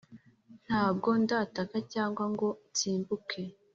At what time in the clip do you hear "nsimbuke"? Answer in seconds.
2.69-3.41